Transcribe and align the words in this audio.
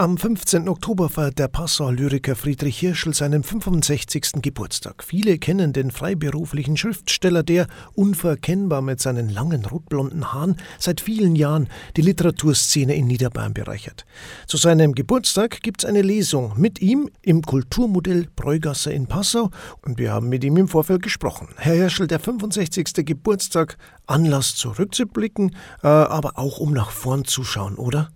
Am 0.00 0.16
15. 0.16 0.68
Oktober 0.68 1.08
feiert 1.08 1.40
der 1.40 1.48
Passauer 1.48 1.90
Lyriker 1.90 2.36
Friedrich 2.36 2.78
Hirschel 2.78 3.14
seinen 3.14 3.42
65. 3.42 4.40
Geburtstag. 4.40 5.02
Viele 5.02 5.38
kennen 5.38 5.72
den 5.72 5.90
freiberuflichen 5.90 6.76
Schriftsteller, 6.76 7.42
der, 7.42 7.66
unverkennbar 7.94 8.80
mit 8.80 9.00
seinen 9.00 9.28
langen 9.28 9.64
rotblonden 9.64 10.32
Haaren, 10.32 10.56
seit 10.78 11.00
vielen 11.00 11.34
Jahren 11.34 11.68
die 11.96 12.02
Literaturszene 12.02 12.94
in 12.94 13.08
Niederbayern 13.08 13.54
bereichert. 13.54 14.06
Zu 14.46 14.56
seinem 14.56 14.94
Geburtstag 14.94 15.62
gibt 15.62 15.82
es 15.82 15.88
eine 15.88 16.02
Lesung 16.02 16.52
mit 16.56 16.80
ihm 16.80 17.10
im 17.20 17.42
Kulturmodell 17.42 18.28
Bräugasse 18.36 18.92
in 18.92 19.08
Passau 19.08 19.50
und 19.84 19.98
wir 19.98 20.12
haben 20.12 20.28
mit 20.28 20.44
ihm 20.44 20.58
im 20.58 20.68
Vorfeld 20.68 21.02
gesprochen. 21.02 21.48
Herr 21.56 21.74
Hirschel, 21.74 22.06
der 22.06 22.20
65. 22.20 23.04
Geburtstag, 23.04 23.76
Anlass 24.06 24.54
zurückzublicken, 24.54 25.56
äh, 25.82 25.88
aber 25.88 26.38
auch 26.38 26.58
um 26.58 26.72
nach 26.72 26.92
vorn 26.92 27.24
zu 27.24 27.42
schauen, 27.42 27.74
oder? 27.74 28.10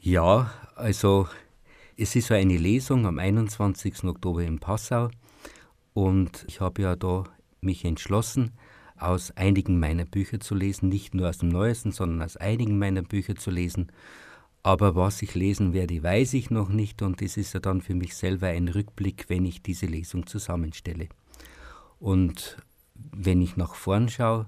Ja, 0.00 0.50
also 0.78 1.28
es 1.96 2.14
ist 2.14 2.28
so 2.28 2.34
eine 2.34 2.56
Lesung 2.56 3.06
am 3.06 3.18
21. 3.18 4.04
Oktober 4.04 4.42
in 4.42 4.60
Passau 4.60 5.10
und 5.92 6.44
ich 6.46 6.60
habe 6.60 6.82
ja 6.82 6.96
da 6.96 7.24
mich 7.60 7.84
entschlossen, 7.84 8.52
aus 8.96 9.32
einigen 9.36 9.80
meiner 9.80 10.04
Bücher 10.04 10.40
zu 10.40 10.54
lesen, 10.54 10.88
nicht 10.88 11.14
nur 11.14 11.28
aus 11.28 11.38
dem 11.38 11.48
neuesten, 11.48 11.92
sondern 11.92 12.22
aus 12.22 12.36
einigen 12.36 12.78
meiner 12.78 13.02
Bücher 13.02 13.36
zu 13.36 13.50
lesen. 13.50 13.90
Aber 14.62 14.94
was 14.94 15.22
ich 15.22 15.34
lesen 15.34 15.72
werde, 15.72 16.02
weiß 16.02 16.34
ich 16.34 16.50
noch 16.50 16.68
nicht 16.68 17.02
und 17.02 17.22
es 17.22 17.36
ist 17.36 17.54
ja 17.54 17.60
dann 17.60 17.80
für 17.80 17.94
mich 17.94 18.14
selber 18.16 18.48
ein 18.48 18.68
Rückblick, 18.68 19.26
wenn 19.28 19.44
ich 19.44 19.62
diese 19.62 19.86
Lesung 19.86 20.26
zusammenstelle. 20.26 21.08
Und 21.98 22.56
wenn 22.94 23.42
ich 23.42 23.56
nach 23.56 23.74
vorn 23.74 24.08
schaue, 24.08 24.46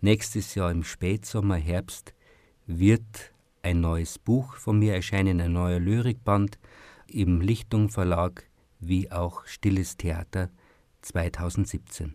nächstes 0.00 0.54
Jahr 0.54 0.70
im 0.70 0.82
Spätsommer, 0.84 1.56
Herbst 1.56 2.14
wird 2.66 3.32
ein 3.68 3.80
neues 3.82 4.18
Buch 4.18 4.56
von 4.56 4.78
mir 4.78 4.94
erscheinen, 4.94 5.42
ein 5.42 5.52
neuer 5.52 5.78
Lyrikband 5.78 6.58
im 7.06 7.42
Lichtung 7.42 7.90
Verlag 7.90 8.44
wie 8.80 9.12
auch 9.12 9.44
Stilles 9.44 9.98
Theater 9.98 10.48
2017. 11.02 12.14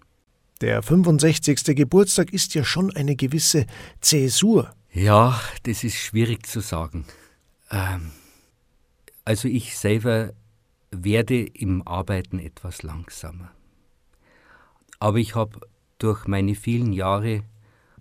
Der 0.61 0.81
65. 0.81 1.75
Geburtstag 1.75 2.33
ist 2.33 2.55
ja 2.55 2.63
schon 2.63 2.95
eine 2.95 3.15
gewisse 3.15 3.67
Zäsur. 4.01 4.73
Ja, 4.91 5.39
das 5.63 5.83
ist 5.83 5.95
schwierig 5.95 6.47
zu 6.47 6.59
sagen. 6.59 7.05
Ähm, 7.69 8.11
also 9.23 9.47
ich 9.47 9.77
selber 9.77 10.33
werde 10.89 11.43
im 11.43 11.87
Arbeiten 11.87 12.39
etwas 12.39 12.81
langsamer. 12.81 13.51
Aber 14.99 15.17
ich 15.17 15.35
habe 15.35 15.59
durch 15.99 16.25
meine 16.25 16.55
vielen 16.55 16.93
Jahre 16.93 17.43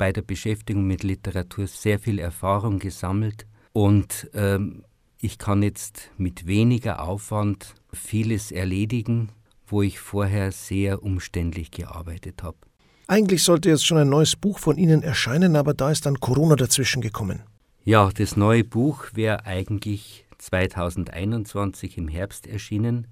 bei 0.03 0.13
der 0.13 0.23
Beschäftigung 0.23 0.85
mit 0.85 1.05
Literatur 1.05 1.69
sehr 1.69 2.01
viel 2.01 2.19
Erfahrung 2.19 2.81
gesammelt 2.81 3.47
und 3.73 4.29
ähm, 4.35 4.83
ich 5.21 5.39
kann 5.39 5.63
jetzt 5.63 6.11
mit 6.19 6.49
weniger 6.49 7.05
Aufwand 7.05 7.77
vieles 7.93 8.51
erledigen, 8.51 9.29
wo 9.65 9.81
ich 9.81 10.01
vorher 10.01 10.51
sehr 10.51 11.05
umständlich 11.05 11.71
gearbeitet 11.71 12.43
habe. 12.43 12.57
Eigentlich 13.07 13.45
sollte 13.45 13.69
jetzt 13.69 13.87
schon 13.87 13.97
ein 13.97 14.09
neues 14.09 14.35
Buch 14.35 14.59
von 14.59 14.77
Ihnen 14.77 15.05
erscheinen, 15.05 15.55
aber 15.55 15.73
da 15.73 15.93
ist 15.93 16.05
dann 16.05 16.19
Corona 16.19 16.57
dazwischen 16.57 17.01
gekommen. 17.01 17.45
Ja, 17.85 18.11
das 18.13 18.37
neue 18.37 18.65
Buch 18.65 19.05
wäre 19.13 19.47
eigentlich 19.47 20.27
2021 20.39 21.97
im 21.97 22.09
Herbst 22.09 22.49
erschienen. 22.49 23.07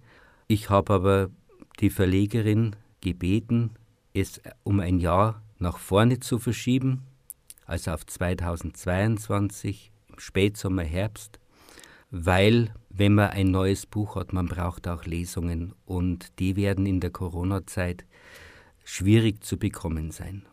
Ich 0.49 0.71
habe 0.71 0.93
aber 0.93 1.31
die 1.79 1.91
Verlegerin 1.91 2.75
gebeten, 3.01 3.77
es 4.13 4.41
um 4.65 4.81
ein 4.81 4.99
Jahr 4.99 5.41
nach 5.61 5.79
vorne 5.79 6.19
zu 6.21 6.39
verschieben, 6.39 7.03
also 7.67 7.93
auf 7.93 8.05
2022, 8.05 9.93
im 10.09 10.19
Spätsommer, 10.19 10.83
Herbst, 10.83 11.39
weil 12.11 12.75
wenn 12.89 13.15
man 13.15 13.31
ein 13.31 13.51
neues 13.53 13.87
Buch 13.87 14.17
hat, 14.17 14.33
man 14.33 14.47
braucht 14.47 14.89
auch 14.89 15.05
Lesungen 15.05 15.75
und 15.85 16.39
die 16.41 16.57
werden 16.57 16.87
in 16.87 16.99
der 16.99 17.11
Corona-Zeit 17.11 18.05
schwierig 18.85 19.45
zu 19.45 19.57
bekommen 19.59 20.11
sein. 20.11 20.45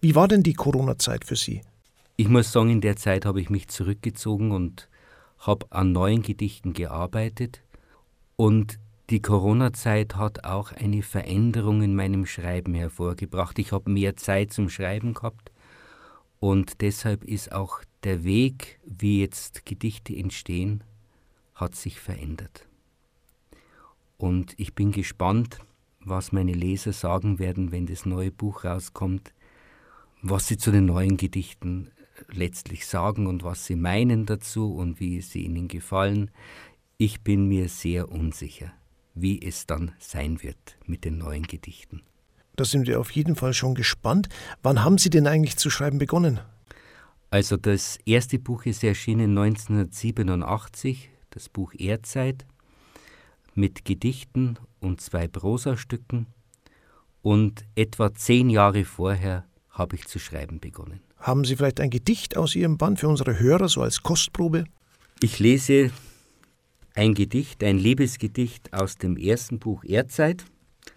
Wie 0.00 0.14
war 0.14 0.28
denn 0.28 0.42
die 0.42 0.52
Corona-Zeit 0.52 1.24
für 1.24 1.36
Sie? 1.36 1.62
Ich 2.16 2.28
muss 2.28 2.52
sagen, 2.52 2.68
in 2.68 2.82
der 2.82 2.96
Zeit 2.96 3.24
habe 3.24 3.40
ich 3.40 3.48
mich 3.48 3.68
zurückgezogen 3.68 4.52
und 4.52 4.90
habe 5.38 5.66
an 5.70 5.92
neuen 5.92 6.22
Gedichten 6.22 6.74
gearbeitet 6.74 7.62
und 8.36 8.78
die 9.12 9.20
Corona-Zeit 9.20 10.16
hat 10.16 10.44
auch 10.44 10.72
eine 10.72 11.02
Veränderung 11.02 11.82
in 11.82 11.94
meinem 11.94 12.24
Schreiben 12.24 12.72
hervorgebracht. 12.72 13.58
Ich 13.58 13.70
habe 13.72 13.90
mehr 13.90 14.16
Zeit 14.16 14.54
zum 14.54 14.70
Schreiben 14.70 15.12
gehabt 15.12 15.52
und 16.40 16.80
deshalb 16.80 17.22
ist 17.22 17.52
auch 17.52 17.82
der 18.04 18.24
Weg, 18.24 18.80
wie 18.86 19.20
jetzt 19.20 19.66
Gedichte 19.66 20.16
entstehen, 20.16 20.82
hat 21.54 21.74
sich 21.74 22.00
verändert. 22.00 22.66
Und 24.16 24.54
ich 24.56 24.74
bin 24.74 24.92
gespannt, 24.92 25.58
was 26.00 26.32
meine 26.32 26.54
Leser 26.54 26.94
sagen 26.94 27.38
werden, 27.38 27.70
wenn 27.70 27.84
das 27.84 28.06
neue 28.06 28.32
Buch 28.32 28.64
rauskommt, 28.64 29.34
was 30.22 30.46
sie 30.46 30.56
zu 30.56 30.70
den 30.70 30.86
neuen 30.86 31.18
Gedichten 31.18 31.90
letztlich 32.30 32.86
sagen 32.86 33.26
und 33.26 33.44
was 33.44 33.66
sie 33.66 33.76
meinen 33.76 34.24
dazu 34.24 34.74
und 34.74 35.00
wie 35.00 35.20
sie 35.20 35.44
ihnen 35.44 35.68
gefallen. 35.68 36.30
Ich 36.96 37.20
bin 37.20 37.46
mir 37.46 37.68
sehr 37.68 38.10
unsicher 38.10 38.72
wie 39.14 39.40
es 39.40 39.66
dann 39.66 39.92
sein 39.98 40.42
wird 40.42 40.76
mit 40.86 41.04
den 41.04 41.18
neuen 41.18 41.46
Gedichten. 41.46 42.02
Da 42.56 42.64
sind 42.64 42.86
wir 42.86 43.00
auf 43.00 43.10
jeden 43.10 43.36
Fall 43.36 43.54
schon 43.54 43.74
gespannt. 43.74 44.28
Wann 44.62 44.84
haben 44.84 44.98
Sie 44.98 45.10
denn 45.10 45.26
eigentlich 45.26 45.56
zu 45.56 45.70
schreiben 45.70 45.98
begonnen? 45.98 46.40
Also 47.30 47.56
das 47.56 47.98
erste 48.04 48.38
Buch 48.38 48.66
ist 48.66 48.84
erschienen 48.84 49.36
1987, 49.38 51.08
das 51.30 51.48
Buch 51.48 51.72
Erdzeit, 51.78 52.44
mit 53.54 53.84
Gedichten 53.84 54.58
und 54.80 55.00
zwei 55.00 55.28
Prosastücken. 55.28 56.26
Und 57.22 57.64
etwa 57.74 58.12
zehn 58.12 58.50
Jahre 58.50 58.84
vorher 58.84 59.46
habe 59.70 59.96
ich 59.96 60.06
zu 60.06 60.18
schreiben 60.18 60.60
begonnen. 60.60 61.00
Haben 61.18 61.44
Sie 61.44 61.56
vielleicht 61.56 61.80
ein 61.80 61.90
Gedicht 61.90 62.36
aus 62.36 62.54
Ihrem 62.54 62.76
Band 62.76 63.00
für 63.00 63.08
unsere 63.08 63.38
Hörer 63.38 63.68
so 63.68 63.80
als 63.80 64.02
Kostprobe? 64.02 64.64
Ich 65.22 65.38
lese 65.38 65.90
ein 66.94 67.14
Gedicht, 67.14 67.62
ein 67.64 67.78
Liebesgedicht 67.78 68.72
aus 68.72 68.96
dem 68.96 69.16
ersten 69.16 69.58
Buch 69.58 69.84
Erdzeit, 69.84 70.44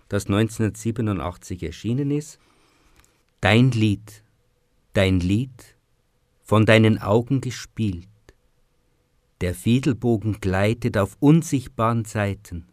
das 0.09 0.25
1987 0.25 1.63
erschienen 1.63 2.11
ist. 2.11 2.39
Dein 3.41 3.71
Lied, 3.71 4.23
dein 4.93 5.19
Lied, 5.19 5.77
von 6.43 6.65
deinen 6.65 7.01
Augen 7.01 7.41
gespielt. 7.41 8.07
Der 9.41 9.53
Fiedelbogen 9.53 10.39
gleitet 10.39 10.97
auf 10.97 11.17
unsichtbaren 11.19 12.05
Seiten. 12.05 12.67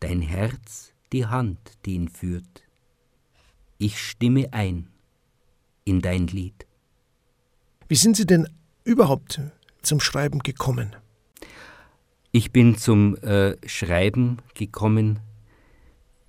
Dein 0.00 0.20
Herz 0.20 0.92
die 1.12 1.26
Hand, 1.26 1.58
die 1.84 1.94
ihn 1.94 2.08
führt. 2.08 2.62
Ich 3.78 3.98
stimme 4.00 4.52
ein 4.52 4.88
in 5.84 6.00
dein 6.00 6.26
Lied. 6.26 6.66
Wie 7.88 7.96
sind 7.96 8.16
Sie 8.16 8.26
denn 8.26 8.48
überhaupt 8.84 9.40
zum 9.82 10.00
Schreiben 10.00 10.38
gekommen? 10.40 10.96
Ich 12.34 12.50
bin 12.50 12.78
zum 12.78 13.14
äh, 13.16 13.58
Schreiben 13.68 14.38
gekommen 14.54 15.20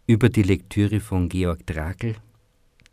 über 0.05 0.27
die 0.27 0.43
Lektüre 0.43 0.99
von 0.99 1.29
Georg 1.29 1.65
Drakl. 1.65 2.17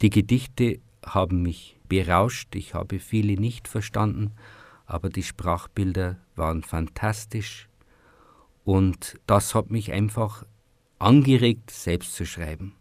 Die 0.00 0.10
Gedichte 0.10 0.78
haben 1.04 1.42
mich 1.42 1.76
berauscht, 1.88 2.54
ich 2.54 2.72
habe 2.74 3.00
viele 3.00 3.34
nicht 3.34 3.66
verstanden, 3.66 4.30
aber 4.86 5.08
die 5.08 5.24
Sprachbilder 5.24 6.18
waren 6.36 6.62
fantastisch 6.62 7.68
und 8.62 9.18
das 9.26 9.56
hat 9.56 9.72
mich 9.72 9.90
einfach 9.90 10.46
angeregt, 11.00 11.72
selbst 11.72 12.14
zu 12.14 12.24
schreiben. 12.24 12.74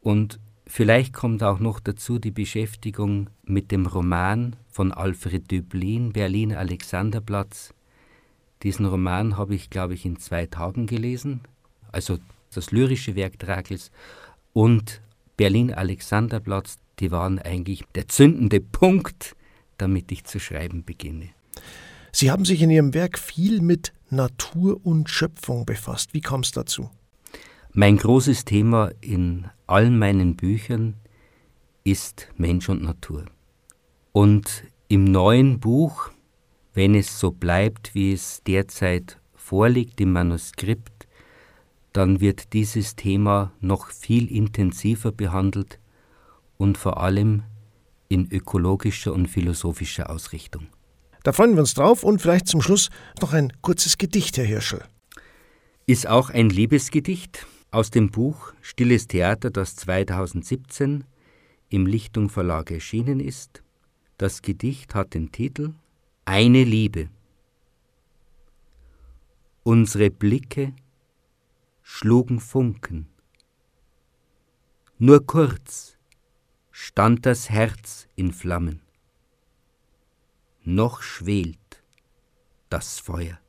Und 0.00 0.40
vielleicht 0.66 1.12
kommt 1.12 1.44
auch 1.44 1.60
noch 1.60 1.78
dazu 1.78 2.18
die 2.18 2.32
Beschäftigung 2.32 3.30
mit 3.44 3.70
dem 3.70 3.86
Roman 3.86 4.56
von 4.68 4.90
Alfred 4.90 5.52
Döblin, 5.52 6.12
Berlin 6.12 6.52
Alexanderplatz, 6.52 7.72
diesen 8.62 8.86
Roman 8.86 9.36
habe 9.36 9.54
ich, 9.54 9.70
glaube 9.70 9.94
ich, 9.94 10.04
in 10.04 10.18
zwei 10.18 10.46
Tagen 10.46 10.86
gelesen, 10.86 11.40
also 11.92 12.18
das 12.54 12.70
lyrische 12.70 13.14
Werk 13.16 13.38
Drakels 13.38 13.90
und 14.52 15.00
Berlin 15.36 15.72
Alexanderplatz, 15.72 16.78
die 16.98 17.10
waren 17.10 17.38
eigentlich 17.38 17.84
der 17.94 18.08
zündende 18.08 18.60
Punkt, 18.60 19.34
damit 19.78 20.12
ich 20.12 20.24
zu 20.24 20.38
schreiben 20.38 20.84
beginne. 20.84 21.30
Sie 22.12 22.30
haben 22.30 22.44
sich 22.44 22.60
in 22.60 22.70
Ihrem 22.70 22.92
Werk 22.92 23.18
viel 23.18 23.62
mit 23.62 23.92
Natur 24.10 24.80
und 24.84 25.08
Schöpfung 25.08 25.64
befasst. 25.64 26.12
Wie 26.12 26.20
kam 26.20 26.40
es 26.40 26.50
dazu? 26.50 26.90
Mein 27.72 27.96
großes 27.96 28.44
Thema 28.44 28.90
in 29.00 29.46
allen 29.66 29.96
meinen 29.96 30.36
Büchern 30.36 30.94
ist 31.84 32.28
Mensch 32.36 32.68
und 32.68 32.82
Natur. 32.82 33.26
Und 34.12 34.64
im 34.88 35.04
neuen 35.04 35.60
Buch 35.60 36.10
wenn 36.74 36.94
es 36.94 37.18
so 37.18 37.30
bleibt, 37.30 37.94
wie 37.94 38.12
es 38.12 38.42
derzeit 38.46 39.18
vorliegt 39.34 40.00
im 40.00 40.12
Manuskript, 40.12 41.08
dann 41.92 42.20
wird 42.20 42.52
dieses 42.52 42.94
Thema 42.94 43.52
noch 43.60 43.90
viel 43.90 44.30
intensiver 44.30 45.10
behandelt 45.10 45.80
und 46.56 46.78
vor 46.78 46.98
allem 46.98 47.42
in 48.08 48.30
ökologischer 48.30 49.12
und 49.12 49.28
philosophischer 49.28 50.10
Ausrichtung. 50.10 50.68
Da 51.22 51.32
freuen 51.32 51.54
wir 51.54 51.60
uns 51.60 51.74
drauf 51.74 52.02
und 52.02 52.22
vielleicht 52.22 52.46
zum 52.46 52.62
Schluss 52.62 52.90
noch 53.20 53.32
ein 53.32 53.52
kurzes 53.60 53.98
Gedicht, 53.98 54.36
Herr 54.36 54.44
Hirschel. 54.44 54.84
Ist 55.86 56.06
auch 56.06 56.30
ein 56.30 56.50
Liebesgedicht 56.50 57.46
aus 57.70 57.90
dem 57.90 58.10
Buch 58.10 58.52
Stilles 58.62 59.06
Theater, 59.06 59.50
das 59.50 59.76
2017 59.76 61.04
im 61.68 61.86
Lichtung 61.86 62.30
Verlag 62.30 62.70
erschienen 62.70 63.20
ist. 63.20 63.62
Das 64.18 64.42
Gedicht 64.42 64.94
hat 64.94 65.14
den 65.14 65.32
Titel 65.32 65.74
Eine 66.24 66.64
Liebe. 66.64 67.08
Unsere 69.62 70.10
Blicke 70.10 70.74
schlugen 71.82 72.40
Funken. 72.40 73.08
Nur 74.98 75.26
kurz 75.26 75.96
stand 76.70 77.26
das 77.26 77.50
Herz 77.50 78.06
in 78.16 78.32
Flammen. 78.32 78.82
Noch 80.62 81.02
schwelt 81.02 81.82
das 82.68 83.00
Feuer. 83.00 83.40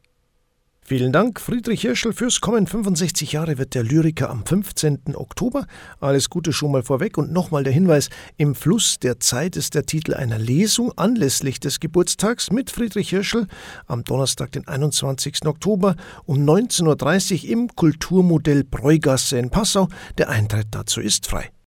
Vielen 0.91 1.13
Dank, 1.13 1.39
Friedrich 1.39 1.83
Hirschel, 1.83 2.11
fürs 2.11 2.41
Kommen. 2.41 2.67
65 2.67 3.31
Jahre 3.31 3.57
wird 3.57 3.75
der 3.75 3.83
Lyriker 3.83 4.29
am 4.29 4.45
15. 4.45 5.15
Oktober. 5.15 5.65
Alles 6.01 6.29
Gute 6.29 6.51
schon 6.51 6.73
mal 6.73 6.83
vorweg 6.83 7.17
und 7.17 7.31
nochmal 7.31 7.63
der 7.63 7.71
Hinweis: 7.71 8.09
Im 8.35 8.55
Fluss 8.55 8.99
der 8.99 9.17
Zeit 9.21 9.55
ist 9.55 9.73
der 9.73 9.85
Titel 9.85 10.13
einer 10.13 10.37
Lesung 10.37 10.91
anlässlich 10.97 11.61
des 11.61 11.79
Geburtstags 11.79 12.51
mit 12.51 12.71
Friedrich 12.71 13.09
Hirschel 13.09 13.47
am 13.87 14.03
Donnerstag, 14.03 14.51
den 14.51 14.67
21. 14.67 15.45
Oktober 15.45 15.95
um 16.25 16.43
19.30 16.43 17.45
Uhr 17.45 17.49
im 17.51 17.67
Kulturmodell 17.73 18.65
Bräugasse 18.65 19.37
in 19.37 19.49
Passau. 19.49 19.87
Der 20.17 20.27
Eintritt 20.27 20.67
dazu 20.71 20.99
ist 20.99 21.25
frei. 21.25 21.51